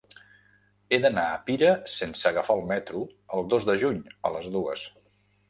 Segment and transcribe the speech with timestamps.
[0.89, 3.03] He d'anar a Pira sense agafar el metro
[3.37, 4.89] el dos de juny a les dues.